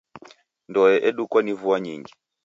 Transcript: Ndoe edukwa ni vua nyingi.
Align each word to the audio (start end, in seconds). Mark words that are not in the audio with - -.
Ndoe 0.69 0.95
edukwa 1.09 1.39
ni 1.43 1.53
vua 1.59 1.77
nyingi. 1.85 2.13